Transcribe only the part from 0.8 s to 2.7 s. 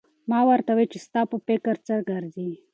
چې ستا په فکر کې څه ګرځي؟